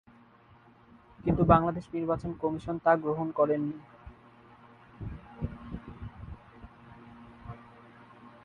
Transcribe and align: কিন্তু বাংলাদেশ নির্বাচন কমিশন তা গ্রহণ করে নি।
কিন্তু 1.25 1.41
বাংলাদেশ 1.45 1.85
নির্বাচন 1.93 2.31
কমিশন 2.41 2.75
তা 2.85 2.91
গ্রহণ 2.95 3.27
করে 3.31 3.55
নি। 3.57 3.73